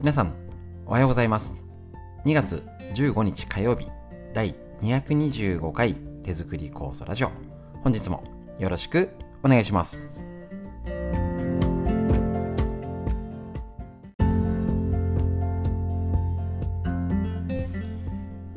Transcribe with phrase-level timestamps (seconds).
[0.00, 0.32] 皆さん
[0.86, 1.54] おはようございます。
[2.24, 2.62] 2月
[2.94, 3.86] 15日火曜日
[4.32, 5.92] 第225回
[6.24, 7.30] 手作り酵素ラジオ。
[7.82, 8.24] 本日も
[8.58, 9.10] よろしく
[9.42, 10.00] お願いします。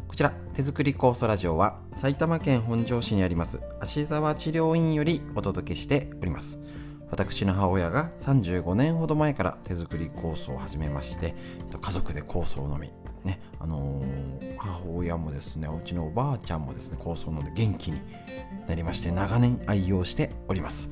[0.08, 6.58] こちら手作り酵素ラジオは埼玉県本庄市にあります芦沢治療院よりお届けしております。
[7.14, 11.36] 私の母親が35年ほど前から手作り酵素を始めまして
[11.80, 12.92] 家族で酵素を飲み。
[13.24, 18.02] ねあのー、母親もですねうちのおばあちゃんもですね酵素を飲んで元気に
[18.68, 20.90] なりまして長年愛用しております。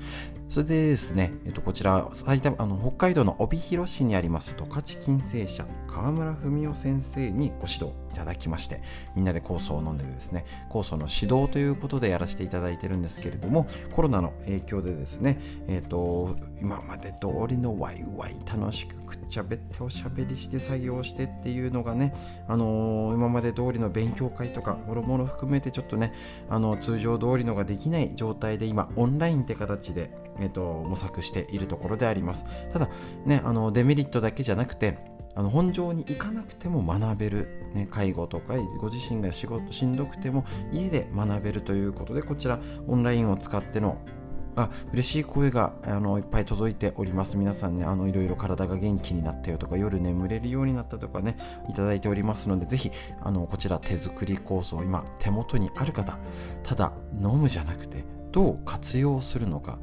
[0.51, 8.81] それでですね、えっと、こちら埼玉あの北海道の帯広市にあります十勝金星社川村文夫先生にご指導いただきまして
[9.15, 22.13] みんなで酵素を飲んでですね酵素の指導ということでやらせていただいてるんですけれどもコロナの影響でですね、えっと、今まで通りのワイワイ楽しくくっちゃべっておしゃべりして作業してっていうのがね、
[22.48, 26.13] あのー、今まで通りの勉強会とかもろもろ含めてちょっとね
[26.49, 30.11] あの通常通りのができない状態で今オンラインって形で
[30.41, 32.45] えーと、模索しているところであります。
[32.73, 32.89] ただ
[33.25, 34.98] ねあのデメリットだけじゃなくて
[35.35, 43.98] あの本庄に行かなくても学べる、ね、介護とかご自身が仕事しんどくても家で学べるということでこちらオンラインを使っての
[44.55, 47.37] あ嬉しい声があのいっぱい届いております。
[47.37, 51.37] 皆さんねあのいろいろ体が元気になったよとか夜眠れるようになったとかね
[51.70, 56.20] いただいておりますのでぜひあのこちら手作り酵素今手元にある方
[56.63, 59.79] ただ飲むじゃなくてどう活用するのか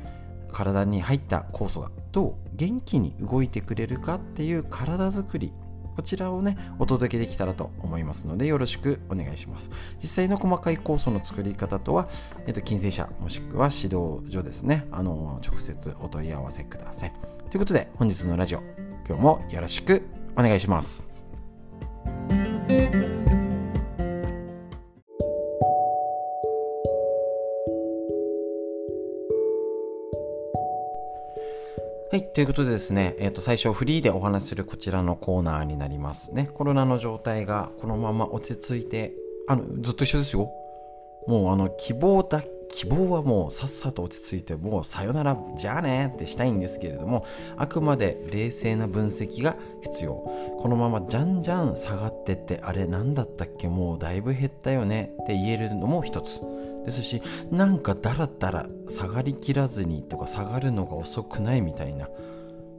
[0.53, 5.53] 体に入った酵素がどう元気に動いてくれるかっていう体づくり
[5.99, 9.69] こちらをねお届けできたらと思いますのでよろしくお願いします。
[10.01, 12.09] 実際の細かい酵素の作り方とは、
[12.47, 14.87] えっと、金星社もしくは指導所ですね。
[14.93, 17.13] あの直接お問い合わせください。
[17.51, 18.63] ということで本日のラジオ
[19.09, 21.05] 今日もよろしくお願いします。
[32.19, 32.33] はい。
[32.33, 36.51] ということでですね、えっ、ー、と、最初フリーでお話しするこちらのコーナーになりますね。
[36.53, 39.13] コロナの状態がこのまま落ち着いて、
[39.47, 40.51] あの、ずっと一緒ですよ。
[41.29, 47.25] もう、あの、希望だ、希望はもうさっさと落ち着いて、もうさよなら、じゃあねってしたいんですけれども、
[47.57, 50.15] あくまで冷静な分析が必要。
[50.59, 56.41] このままじゃんじゃん下がってって、あれ何だったっけもうだいぶ減ったよねって言えるのも一つ。
[56.85, 62.09] ですしなんかだらだら下がりきらずにとか下がるのが遅くないみたいな。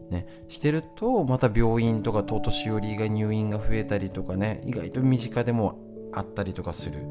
[0.09, 4.61] ね、してるとまた病院とかと年寄りが入院が増えたりとかね。
[4.65, 5.77] 意外と身近でも
[6.11, 7.05] あったりとかする。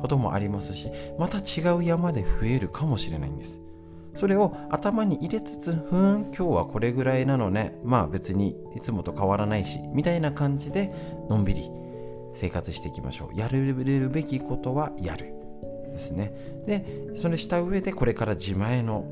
[0.00, 3.60] こともありますしまた違う山で増えるかもしれないんです。
[4.16, 7.78] それを頭に入れつつふん今日はこれぐらいなのね。
[7.84, 10.92] まあ別にいつもと変わらないしみたいな感じで
[11.28, 11.70] のんびり
[12.34, 13.38] 生活していきましょう。
[13.38, 15.39] やれるべきことはやる。
[16.00, 16.32] ですね。
[16.66, 19.04] でそれした上でこれから自前の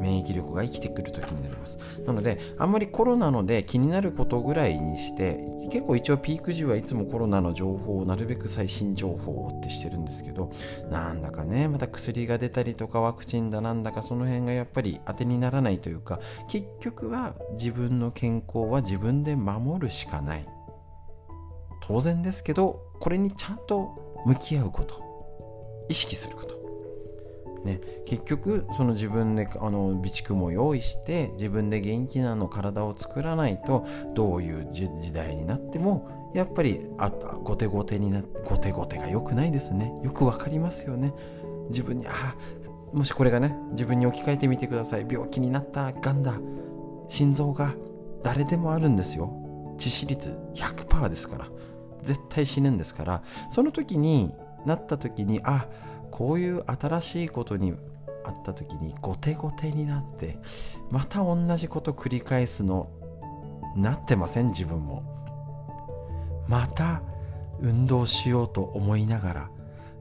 [0.00, 1.78] 免疫力が生きてくる時になります。
[2.06, 5.40] なのであんまりコロナので気になることぐらいにして
[5.70, 10.52] 結構一応ピーク時はいつもコロナの情報をなるべく最新情報をってしてるんですけど
[10.90, 20.46] なんだかねまた薬が出たりとかワクチンだなんだかその辺がやっぱり当てにならないというか結局は自分の健康は自分で守るしかない。
[21.80, 25.07] 当然ですけどこれにちゃんと向き合うこと。
[25.88, 26.58] 意識すること。
[27.64, 33.84] ね、結局その自分であの備蓄も用意して自分で元気なの体を作らないと
[34.14, 39.92] どういう時代になってもやっぱりあ後手後手になって後手後手が良くないですね。
[40.04, 41.12] よくわかりますよね。
[41.68, 42.36] 自分にあ
[42.92, 45.06] もしこれがね自分に置き換えてみてください。
[45.10, 46.38] 病気になったがんだ
[47.08, 47.74] 心臓が
[48.22, 49.32] 誰でもあるんですよ。
[49.78, 51.48] 致死率100%ですから。
[52.02, 53.22] 絶対死ぬんですから。
[53.50, 54.32] その時に
[54.66, 55.66] なった時にあ
[56.10, 57.74] こういう新しいことに
[58.24, 60.38] あった時に後手後手になって
[60.90, 62.90] また同じこと繰り返すの
[63.76, 64.48] なってません？
[64.48, 65.02] 自分も。
[66.48, 67.02] また
[67.60, 69.50] 運動しようと思いながら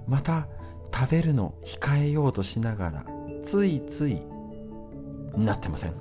[0.07, 0.47] また
[0.93, 3.05] 食べるの控えようとしながら
[3.43, 4.21] ついつい
[5.35, 5.93] なってません？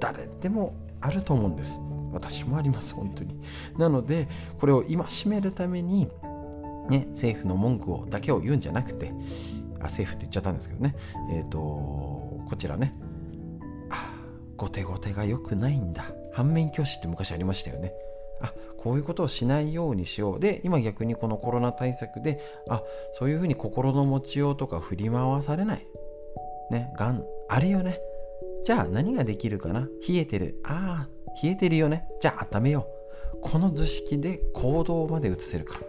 [0.00, 1.78] 誰でもあると思うんです。
[2.12, 3.38] 私もあります本当に。
[3.76, 4.28] なので
[4.58, 6.08] これを今しめるために
[6.88, 9.12] ね、政府の文句をだけを言うんじゃなくて、
[9.80, 10.94] あ政府って言っちゃったんですけどね、
[11.30, 12.94] えっ、ー、と、こちらね、
[13.90, 14.14] あ、
[14.56, 16.04] 後手後手が良くないんだ。
[16.32, 17.92] 反面教師って昔ありましたよね。
[18.40, 20.40] あこういうことをしないようにしよう。
[20.40, 22.82] で、今逆にこのコロナ対策で、あ
[23.14, 25.86] そういうふうに心の持ちようとか振り回されない。
[26.70, 27.98] ね、がん、あるよね。
[28.64, 29.88] じゃあ何ができるかな？
[30.06, 30.60] 冷えてる。
[30.64, 31.08] ああ、
[31.42, 32.08] 冷えてるよね。
[32.20, 32.86] じゃあ温めよ
[33.34, 33.38] う。
[33.40, 35.80] この図式で行動まで移せるか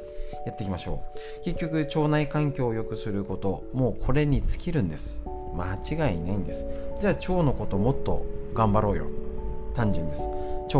[0.47, 1.01] やっていきましょ
[1.41, 1.43] う。
[1.43, 5.21] 結局腸内環境を良くすることもうこれに尽きるんです。
[5.55, 6.65] 間違いないんです。
[6.99, 9.05] じゃあ腸のこともっと頑張ろうよ。
[9.75, 10.27] 単純です。
[10.73, 10.79] 腸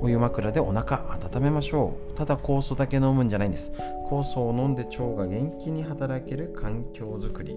[0.00, 2.18] お湯枕でお腹温めましょう。
[2.18, 3.72] ただ酵素だけ飲むんじゃないんです。
[4.06, 7.56] 酵素を飲んで腸が元気に働ける環境づくり。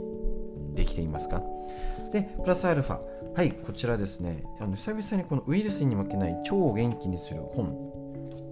[0.73, 1.41] できていますか？
[2.13, 2.99] でプラスアルファ。
[3.35, 4.43] はいこちらですね。
[4.59, 7.65] あの久々にこのウイルスに負けない腸を元気にする本。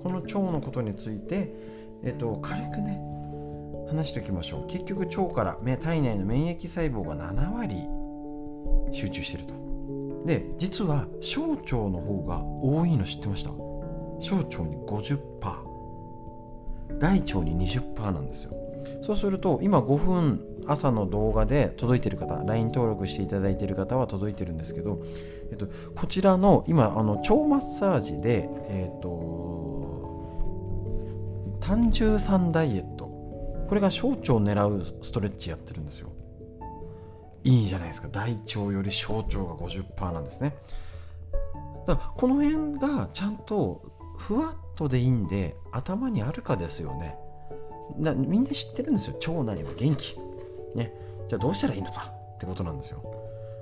[0.03, 1.53] この腸のことについて、
[2.03, 3.01] えっと、軽くね
[3.87, 4.67] 話しておきましょう。
[4.67, 7.87] 結局腸から体内の免疫細胞が7割
[8.91, 9.53] 集中してると。
[10.25, 13.51] で実は小腸の方が多いの知ってました？
[14.19, 15.19] 小腸に50%
[16.99, 18.51] 大腸に20%なんですよ。
[19.01, 24.99] そうすると今5分朝の動画で届いてる方 LINE 登録していただいてる方は届いてるんですけど、
[25.51, 29.07] えっと、こちらの今あの腸マッサージで、えっと、
[31.65, 33.05] 単純酸ダイエット。
[33.67, 36.11] これが小腸を狙うストレッチやってるんですよ。
[37.43, 38.07] いいじゃないですか。
[38.07, 40.55] 大腸より小腸が50%なんですね。
[41.87, 43.81] だからこの辺がちゃんと
[44.15, 47.15] ふわっとでいいんで頭にあるかですよね。
[47.97, 49.15] なみんな知ってるんですよ。
[49.15, 50.19] 腸内は元気。
[50.75, 50.93] ね。
[51.27, 52.13] じゃあどうしたらいいのさ？
[52.35, 53.01] ってことなんですよ。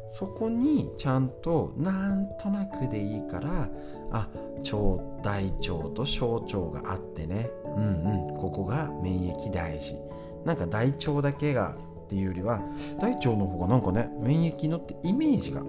[0.10, 3.70] そこにちゃんとなんとなくでいいから
[4.12, 4.28] あ
[4.60, 7.50] 腸大腸と小腸があってね。
[7.76, 8.38] うんうん。
[8.38, 9.98] ここが免疫大事。
[10.46, 11.76] なんか大腸だけが
[12.06, 12.62] っていうよりは
[13.00, 15.62] 大腸の方がなんかね免疫のってイメージが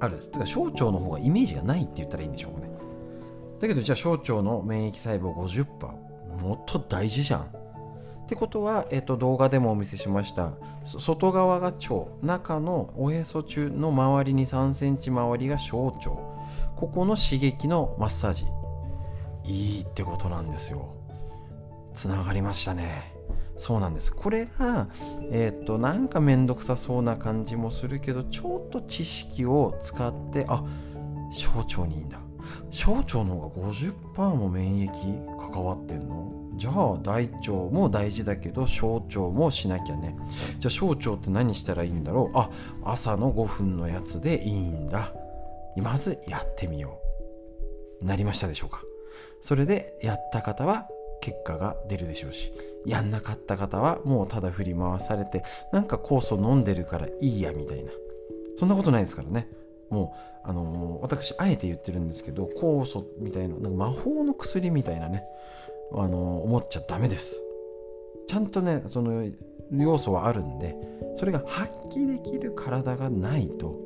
[0.00, 0.18] ある。
[0.18, 2.70] てか小腸の方がイメージがないって言ったらいいんでしょうかね。
[3.60, 6.06] だけどじゃあ小腸の免疫細胞50%
[6.40, 7.40] もっと大事じゃん。
[8.26, 10.52] ってことは、えっと、動画でもお見せしました。
[10.84, 12.06] 外側が腸。
[12.22, 16.10] 中のおへそ中の周りに3センチ周りが小腸。
[16.74, 18.46] ここの刺激のマッサージ。
[19.46, 20.94] いいってことなんですよ。
[21.94, 23.14] つながりましたね。
[23.56, 24.12] そうなんです。
[24.12, 24.88] これが
[25.30, 30.62] えっ、となんか面倒くさそうな感じもするけどちょっと知識を使ってあ
[31.32, 32.18] 小腸にいいんだ。
[32.70, 36.32] 小腸の方が50%も免疫関わってんの？
[36.56, 40.16] じゃあ大腸も大事だけど小腸もしなきゃね。
[40.58, 42.38] じゃあ小腸って何したらいいんだろう？
[42.38, 42.50] あ
[42.84, 45.12] 朝の5分のやつでいいんだ。
[45.76, 47.00] まずやってみよ
[48.00, 48.04] う。
[48.04, 48.82] なりましたでしょうか？
[49.40, 50.88] それでやった方は
[51.20, 52.52] 結果が出るでしょうし
[52.84, 55.42] やんなかった方はもうただ振り回されて
[55.72, 57.90] なんか酵素飲んでるからいいやみたいな。
[58.56, 59.48] そんなことないですからね。
[59.90, 60.14] も
[60.44, 65.24] うあの、私あえて言ってるんですけど酵素みたいななんか魔法の薬みたいなね、
[65.92, 67.36] あの、思っちゃダメです。
[68.26, 69.24] ちゃんとねその
[69.72, 70.76] 要素はあるんで
[71.14, 73.76] それが発揮できる体がないと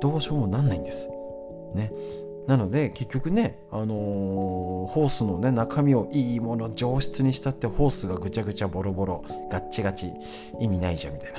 [0.00, 1.08] どうしようもなんないんです。
[1.74, 1.92] ね。
[2.48, 3.88] なので結局ね、あのー、
[4.86, 9.22] ホースのね中身をいいもの上質にしたってホースがぐちゃぐちゃボロボロ
[9.52, 10.14] ガッチガチ
[10.58, 11.38] 意味ないじゃんみたいな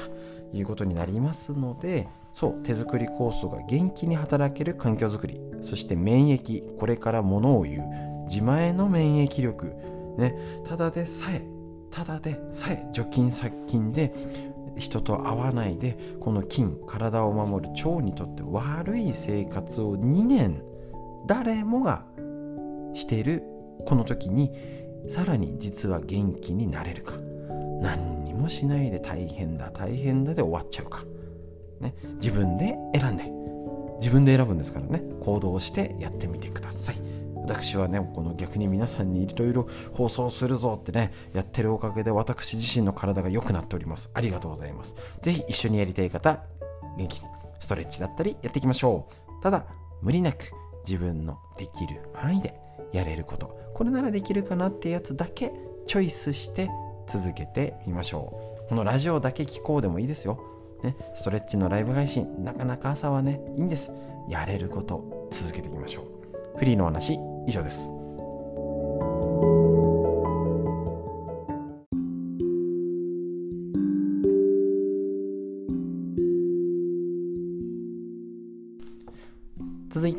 [0.54, 9.74] いうことになりますのでそう手作り酵素が元気に働ける環境づくりそして免疫これからものを言う自前の免疫力
[10.20, 10.36] ね
[10.68, 11.44] ただでさえ
[11.90, 14.14] ただでさえ除菌殺菌で
[14.78, 20.62] 人と会わないでこの菌体を守る腸にとって悪い生活を2年
[21.26, 22.06] 誰もが
[22.94, 23.44] している
[23.86, 24.52] この時に
[25.08, 27.14] さらに実は元気になれるか。
[27.82, 31.06] 何にもしないで大変だ大変だで終わっちゃうか、
[31.80, 33.32] ね、自分で選んで。
[34.02, 35.02] 自分で選ぶんですからね。
[35.22, 37.02] 行動してやってみてください。
[37.36, 44.10] 私はねこの逆に皆さんにいろいろ放送するぞってねやってるおかげで私自身の体が良くなっております。
[44.14, 44.96] ありがとうございます。
[45.22, 46.44] 是非一緒にやりたい方
[46.98, 47.26] 元気に
[47.60, 49.08] ストレッチだったりやっていきましょ
[49.40, 49.44] う。
[49.44, 49.66] ただ
[50.02, 50.52] 無理なく
[50.88, 52.60] 自分のできる範囲で
[52.92, 53.58] やれること。
[53.74, 55.54] これならできるかなってやつだけ
[55.88, 56.70] チョイスして
[57.08, 58.70] 続けてみましょう。
[58.70, 60.40] このラジオだけ聞こうでもいいですよ、
[60.84, 63.92] ね、ストレッチのライブ配信なかなか朝はねいいんです。
[64.30, 66.04] やれること続けていきましょ
[66.56, 66.60] う。
[66.60, 67.92] フリーのお話以上です。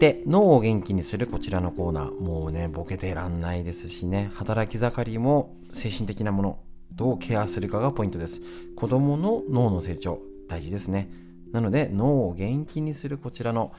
[0.01, 2.21] て脳を元気にするこちらのコーナー。
[2.21, 4.31] もうねボケてらんないですしね。
[4.35, 6.59] 働き盛りも精神的なもの
[6.91, 8.41] どうケアするかがポイントです。
[8.77, 11.11] 子供の脳の成長大事ですね。
[11.53, 13.73] なので脳を元気にするこちらの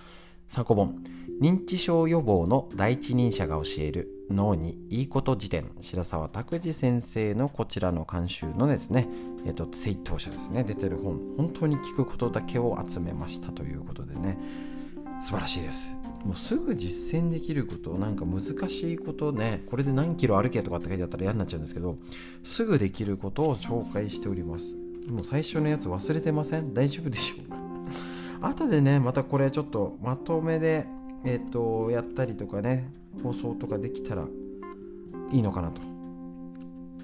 [0.47, 1.03] 参考本。
[1.41, 5.71] 認知症予防の第一人者が教える脳にいいこと辞典。
[5.81, 9.07] 白沢拓司先生のこちらの監修のですね
[9.43, 10.63] えっ、と正当者ですね。
[10.63, 11.19] 出てる本。
[11.35, 14.37] 本当に聞くことだけを集めましたということでね。
[15.23, 16.00] 素晴らしいです。
[16.25, 21.97] もうすぐ実践できることなんか難しいことねこれで何キロ歩けとかって書いてあったら嫌になっちゃうんですけど
[22.43, 24.75] すぐできることを紹介しております。
[25.07, 26.73] もう最初のやつ忘れてません？
[26.73, 27.57] 大丈夫でしょうか？
[28.49, 30.85] 後でねまたこれちょっとまとめで
[31.23, 32.91] えっ、ー、とやったりとかね
[33.23, 34.27] 放送とかできたら
[35.31, 35.81] いいのかなと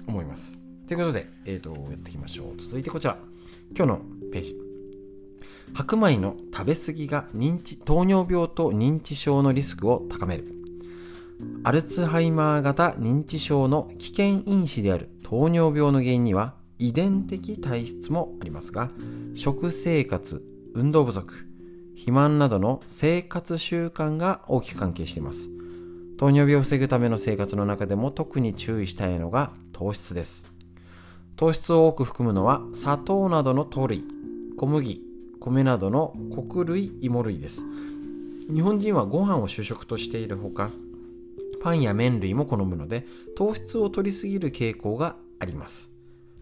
[0.06, 0.58] 思います。
[0.86, 2.60] ということで、えー、とやっていきましょう。
[2.60, 3.18] 続いてこちら。
[3.76, 4.00] 今日の
[4.32, 4.67] ページ。
[5.74, 10.58] 白米の食べ過ぎが認知糖尿病と認知症のリスクを高める。
[11.62, 18.90] アルツハイマー型認知症の危険因子である糖尿病の原因には遺伝的体質もありますが
[19.34, 20.42] 食生活
[20.74, 21.46] 運動不足
[21.94, 25.48] 肥満などの生活習慣が大きく関係しています。
[26.16, 30.44] 糖尿病を防ぐための生活の中でも特に注意したいのが糖質です。
[31.36, 34.04] 糖質を多く含むのは砂糖などの糖類
[34.56, 35.07] 小麦
[35.48, 37.62] 米などの穀類芋類です。
[38.52, 40.70] 日本人はご飯を主食としているほか
[41.62, 45.88] パンや麺類も好むので糖質を摂りすぎる傾向があります。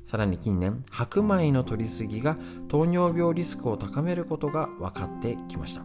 [0.06, 5.82] さらに近年白米の摂りすぎが糖尿病リスクを高めることが分かってきました。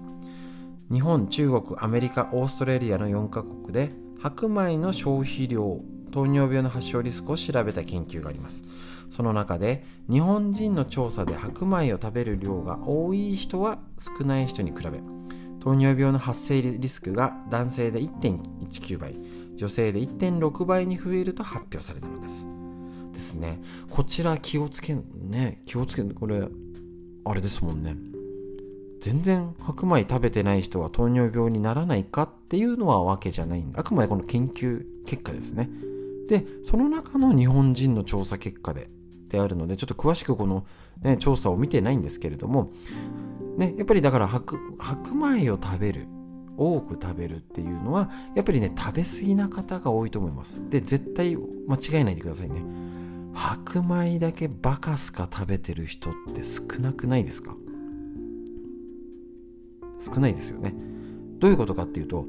[0.92, 8.64] 日本中国アメリカオーストラリアの4カ国で白米の消費量糖尿病の発症リスクを調べた研究があります。
[9.12, 15.00] その中で日本人の調査で白米を食べる量が多い人は少ない人に比べ
[15.60, 19.16] 糖尿病の発生リスクが男性で1.19倍
[19.56, 22.46] 女性で1.6倍に増えると発表されたのです。
[23.14, 23.62] ですね。
[23.92, 25.62] こちら気をつけね。
[25.66, 26.48] 気をつけこれ
[27.26, 27.96] あれですもんね。
[29.00, 35.70] 全然白米食べてない人は糖尿病にならないかっていうのはわけじゃないあくまでこの研究結果ですね。
[36.28, 38.90] でその中の日本人の調査結果で
[39.32, 40.66] であるのでちょっと詳しくこの、
[41.02, 42.72] ね、調査を見てないんですけれども、
[43.58, 44.58] ね、やっぱりだから白
[45.14, 46.08] 米を食べる
[46.58, 50.62] 多く食べるっていうのはやっぱりね食べ過ぎな方が多いと思います。
[50.70, 52.62] で絶対間違えないでくださいね。
[53.34, 57.56] 白米だけバカすか食べてる人って少なくないですか？
[60.00, 60.76] 少ないですよね。
[61.40, 62.26] どういうことかっていうと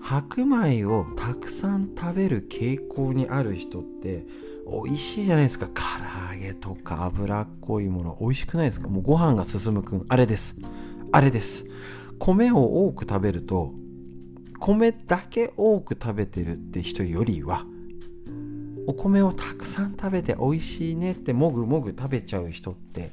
[0.00, 4.26] 白米をたくさん食べる傾向にある人って
[4.66, 5.66] 美味しいじゃないですか。
[5.66, 8.16] 唐揚げとか脂っこいもの。
[8.20, 8.88] 美味しくないですか。
[8.88, 10.56] もうご飯が進むくんあれです。
[11.12, 11.64] あれです。
[12.18, 13.72] 米を多く食べると
[14.58, 17.66] 米だけ多く食べてるって人よりは
[18.86, 23.12] お米をたくさん食べて美味しいねってもぐもぐ食べちゃう人って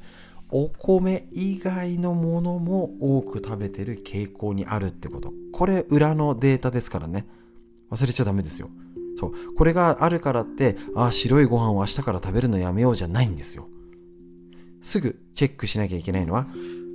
[0.50, 5.34] お米以外のものも多く食べてる傾向にあるってこと。
[5.54, 7.26] これ裏のデータですからね。
[7.90, 8.70] 忘れちゃダメですよ。
[9.18, 9.54] そう。
[9.56, 13.68] これがあるからってああ白いご飯を明日から食べるのやめようじゃないんですよ。
[14.82, 16.48] すぐチェックしなきゃいけないのは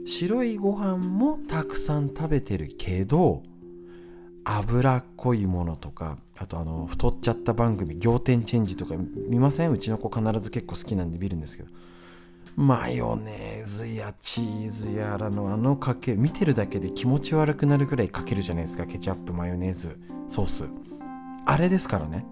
[0.07, 3.43] 白いご飯もたくさん食べてるけど
[4.45, 8.95] 脂っこいものとかあとあの太っちゃった番組仰天チェンジとか
[9.29, 9.73] 見ません？
[9.73, 11.69] うちの子必ず結構好きなんで見るんですけど。
[12.55, 18.87] マヨネーズやチーズやらのあのかけ見てるだけで気持ち悪くなるぐらいかけるじゃないですか。
[18.87, 20.65] ケチャップマヨネーズソース。
[21.47, 22.27] あれですからね。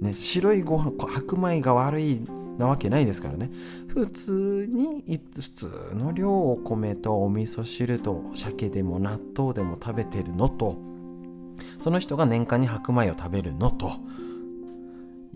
[0.00, 2.20] ね白いご飯白米が悪い
[2.58, 3.50] なわけないですからね。
[3.88, 10.76] 普通に普通の量お米とお味噌汁と鮭でも納豆でも食べてるのと。
[11.82, 13.92] その人が年間に白米を食べるのと。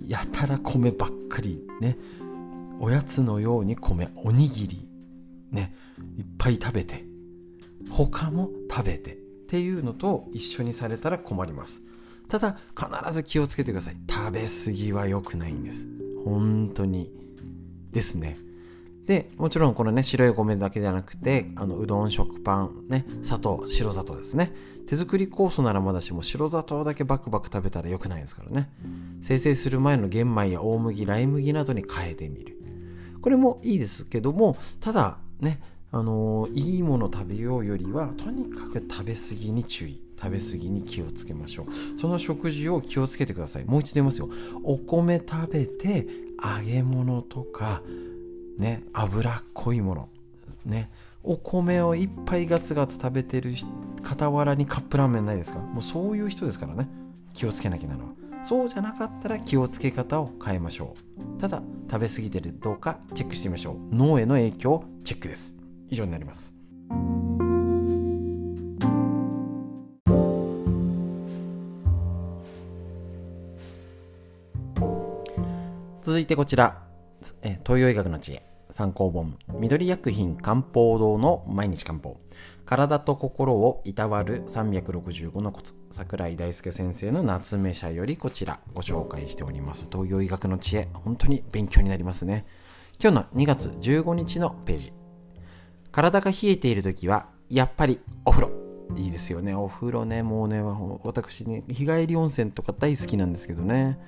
[0.07, 1.97] やたら米ばっかりね。
[2.81, 4.89] おやつのように米おにぎり
[5.51, 5.75] ね
[6.17, 7.05] いっぱい食べて
[7.91, 9.17] 他も食べてっ
[9.49, 11.81] ていうのと一緒にされたら困ります。
[12.29, 13.97] ただ必ず気をつけてください。
[14.09, 15.87] 食べ過ぎは良くないんです。
[16.25, 17.11] 本当に。
[17.91, 18.37] ですね。
[19.07, 24.53] でもちろんこのね白い米だけじゃなくてあのうどん食パンね砂糖白砂糖ですね。
[24.87, 28.71] 手作り酵素ならまだしも白砂糖だけバクバク食べたら良くないですからね。
[29.23, 32.59] 生成する前の玄米や大麦ライ麦などに変えてみる。
[33.23, 40.03] これもいいですけどもただねあの、いいもの食べようよりはとにかく食べ過ぎに注意。
[40.21, 41.97] 食べ過ぎに気をつけましょう。
[41.97, 43.65] その食事を気をつけてください。
[43.65, 44.29] もう一度言いますよ。
[44.65, 46.09] お米食べて
[46.43, 47.83] 揚げ物とか
[48.59, 50.09] ね脂っこいもの
[50.67, 50.91] ね。
[51.23, 53.55] お米をいっぱいガツガツ食べてる
[54.03, 55.61] 傍らにカップラーメンないですか？
[55.61, 56.89] もうそういう人ですからね。
[57.33, 58.11] 気をつけなきゃなのは。
[58.45, 60.95] そうじゃなかったら気をつけ方を変えましょ
[61.39, 61.41] う。
[61.41, 63.95] ただ食べ過ぎてるどうかチェックしてみましょう。
[63.95, 65.55] 脳への影響チェックです。
[65.91, 66.53] 以上になります。
[76.03, 76.83] 続いてこちら、
[77.43, 78.43] え東洋医学の知恵。
[78.71, 79.37] 参考本。
[79.59, 82.19] 緑薬品漢方堂の毎日漢方。
[82.65, 85.75] 体と心をいたわる365のコツ。
[85.91, 88.61] 桜井大輔先生の夏目社よりこちら。
[88.73, 89.89] ご紹介しております。
[89.93, 90.89] 東洋医学の知恵。
[90.95, 92.47] 本当に勉強になりますね。
[93.03, 94.98] 今日の2月15日のページ。
[95.99, 98.53] 体が冷えている時はやっぱりお風呂。
[98.95, 99.53] いいですよね。
[99.55, 100.23] お風呂ね。
[100.23, 100.63] もうね
[101.03, 103.99] 私ね日帰り温泉とか大好きなんですけどね。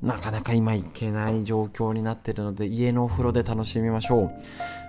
[0.00, 4.30] なかなか今行けない状況になってるので家のお風呂で楽しみましょう。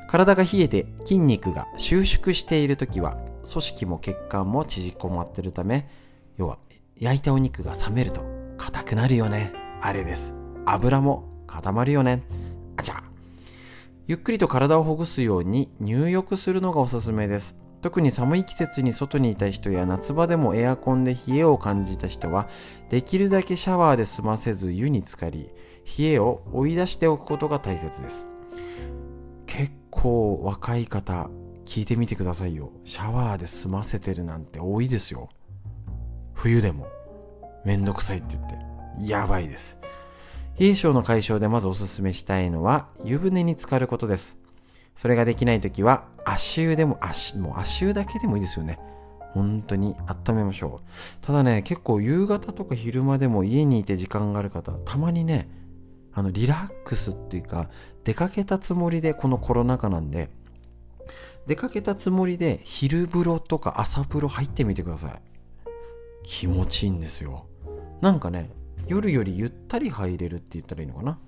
[0.10, 3.18] 体が冷えて筋肉が収縮している時は
[3.51, 5.89] 組織も血管も縮こまってるため
[6.38, 6.60] 要は
[6.98, 8.22] 焼いたお肉が冷めると
[8.58, 9.51] 硬くなるよね。
[9.82, 10.34] あれです。
[10.66, 12.24] 油も固まるよね。
[12.77, 13.04] あちゃ
[14.08, 17.58] ゆっくりと体をほぐすように入浴するのがおすすめです。
[17.82, 22.48] 特に寒い季節に外にいた人や夏場でもエアコンで冷えを感じた人は
[22.90, 25.50] できるだけシャワーで済ませず湯に浸かり
[26.00, 28.26] 冷えを追い出しておくことが大切です。
[29.46, 31.30] 結構若い方
[31.66, 32.72] 聞いてみてくださいよ。
[32.86, 35.28] シャワーで済ませてるなんて多いですよ。
[36.34, 36.88] 冬でも。
[37.66, 38.58] めんどくさいって言って。
[39.06, 39.78] やばいです。
[40.60, 44.38] 冷え性の解消でまずおすすめしたいのは湯船に浸かることです。
[44.96, 48.80] それができない時は足湯でも足もう足湯だけでもいいですよね。
[49.34, 51.26] 本当に温めましょう。
[51.26, 55.48] ただね結構夕方とか昼間でも家にいて時間がある方たまにね
[56.12, 57.70] あのリラックスっていうか
[58.04, 60.32] 出かけたつもりでこのコロナ禍なんで
[61.46, 65.22] 出かけたつもりで昼風呂とか朝風呂入ってみてください。
[66.24, 67.46] 気持ちいいんですよ。
[68.02, 68.50] なんかね
[68.88, 71.20] 夜よりゆったり入れるって言ったらいいのかな？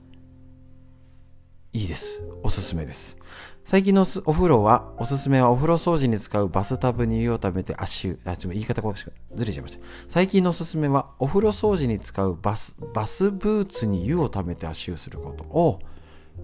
[1.73, 2.21] いいです。
[2.41, 3.17] おすすめです。
[3.63, 8.19] 最近のお風呂は、おすすめはお風呂掃除に使うバスタブに湯をためて足湯。
[8.25, 9.05] あ、ちょっと言い方がず
[9.45, 9.83] れちゃいました。
[10.07, 15.43] 最近のおすすめは、お風呂掃除に使うバス、バスブーツに湯をためて足湯すること。
[15.43, 15.79] お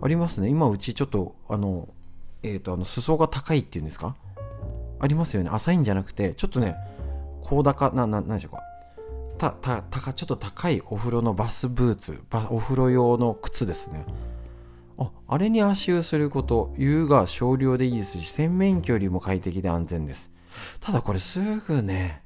[0.02, 0.50] ありますね。
[0.50, 1.90] 今うちちょっと、あの、
[2.44, 4.16] えっ、ー、と、あの、裾が高いっていうんですか？
[5.00, 5.50] ありますよね。
[5.52, 6.76] 浅いんじゃなくて、ちょっとね、
[7.42, 8.62] 高高、な、な、なんでしょうか？
[9.38, 14.06] た、た、たちょっと高いお風呂のバスブーツ、お風呂用の靴ですね。
[14.98, 20.32] ああれに足湯すること湯が少量でいいですし洗面器よりも快適で安全です。
[20.80, 22.24] ただこれすぐね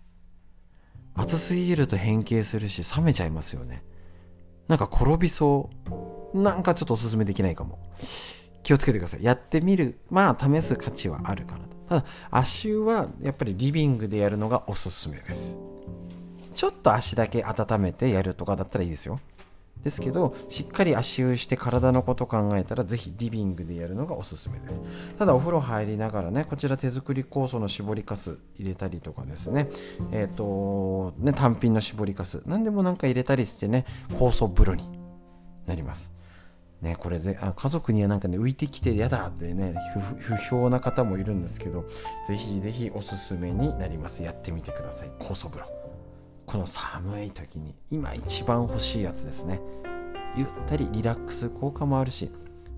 [1.16, 3.84] 暑すぎると変形するし冷めちゃいますよね。
[4.68, 5.70] なんか転びそ
[6.34, 6.40] う。
[6.40, 7.80] なんかちょっとおすすめできないかも。
[8.62, 9.24] 気をつけてください。
[9.24, 10.00] やってみる。
[10.12, 15.58] まあ試す価値はあるかなとただ足湯はやっぱりリビングでやるのがおすすめです。
[16.60, 19.22] ちょっと足だけ温めてやるとかだったらいいですよ。
[19.82, 24.82] ですけどしっかり足湯して体のこと考えたらぜひリビングでやるのがおすすめです。
[25.18, 29.70] ただお風呂入りながらねこちら手作り酵素の絞りかす入れたりとかですね。
[30.12, 32.44] えっ、ー、とね単品の絞りかす。
[32.46, 34.84] 何でもなんか入れたりしてね酵素風呂に
[35.66, 36.12] なります。
[36.82, 39.76] ね、これぜあ家族にはなんかね浮いてきて嫌だってね
[40.20, 41.86] 不評な方もいるんですけど
[42.28, 44.24] ぜひぜひおすすめになります。
[44.24, 45.10] やってみてください。
[45.22, 45.79] 酵素風呂。
[46.50, 49.62] この寒い時に今一番欲しいやつですね。
[50.36, 52.32] ゆったりリラックス効果もあるし、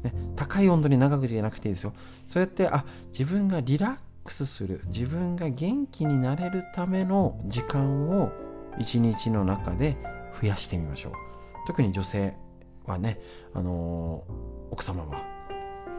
[0.04, 1.94] ね、高い温度に長くじゃなくていいですよ。
[2.28, 2.84] そうやってあ
[3.18, 8.34] 自分がリラックスする自分が元気になれるための時間を
[8.78, 9.96] 一日の中で
[10.42, 11.14] 増やしてみましょう。
[11.66, 12.36] 特に女性
[12.86, 13.22] はね、
[13.54, 15.24] あのー、奥様は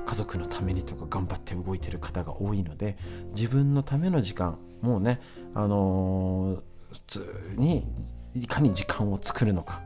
[0.05, 2.99] 家族のためにとか頑張って動いてる方が多いので
[3.35, 5.23] 自分のための時間もうね、
[5.55, 7.87] あのー普通に
[8.35, 9.83] いかに時間を作るのか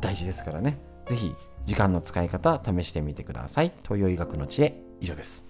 [0.00, 0.78] 大事ですからね。
[1.06, 3.72] 是非時間の使い方試してみてください。
[3.84, 5.46] 東洋医学の知恵以上です。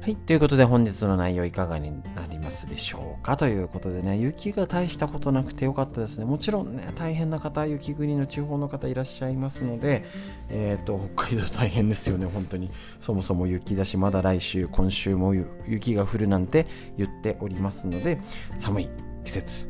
[0.00, 0.16] はい。
[0.16, 6.24] ということで本日の内容いかがになりますでしょうかということでね、雪が大したことなくてよかったですね。
[6.24, 10.04] もちろんね、大変な方、雪国の地方の方いらっしゃいますので、
[10.48, 12.70] えっ、ー、と、北海道大変ですよね、本当に。
[13.00, 15.34] そもそも雪だし、まだ来週、今週も
[15.66, 18.20] 雪が降るなんて言っておりますので、
[18.58, 18.88] 寒い
[19.24, 19.68] 季節、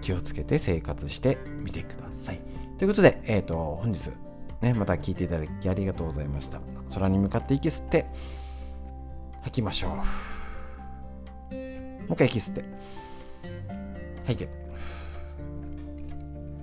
[0.00, 2.40] 気をつけて生活してみてください。
[2.78, 4.10] ということで、えっ、ー、と、本日、
[4.62, 6.60] ね、また聞いていただきありがとうございました。
[6.94, 8.06] 空に向かって息吸って、
[9.42, 10.35] 吐きましょう。
[12.08, 12.64] もう一回息吸って。
[14.24, 14.48] はいけ。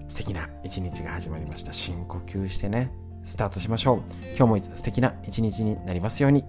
[0.08, 1.74] 素敵な一日が始まりました。
[1.74, 2.92] 深呼吸してね、
[3.24, 4.02] スタートしましょう。
[4.38, 6.46] 今日も素敵な一日になりますように。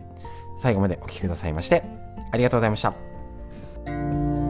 [0.58, 1.82] 最後までお聴きくださいまして、
[2.30, 4.43] ありがとうございました。